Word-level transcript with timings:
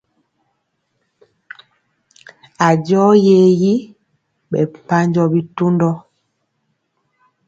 A 2.65 2.67
jɔ 2.85 3.03
ye 3.25 3.37
yi 3.61 3.73
ɓɛ 4.49 4.59
mpanjɔ 4.71 5.23
bitundɔ. 5.33 5.89